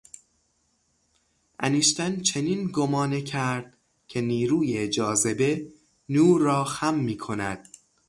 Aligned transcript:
انیشتن 1.59 2.19
چنین 2.21 2.69
گمانه 2.73 3.21
کرد 3.21 3.77
که 4.07 4.21
نیروی 4.21 4.87
جاذبه 4.87 5.67
نور 6.09 6.41
را 6.41 6.63
خم 6.63 6.95
می 6.95 7.17
کند. 7.17 7.67